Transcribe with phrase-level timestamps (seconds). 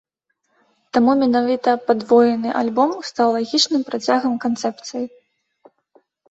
[0.97, 5.05] Таму менавіта падвоены альбом стаў лагічным працягам канцэпцыі.